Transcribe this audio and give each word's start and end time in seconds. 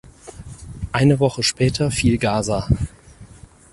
Eine 0.93 1.19
Woche 1.19 1.43
später 1.43 1.91
fiel 1.91 2.17
Gaza. 2.17 2.67